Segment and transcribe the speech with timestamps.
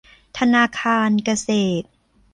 [0.37, 1.49] ธนาคารเกษ
[1.81, 1.87] ตร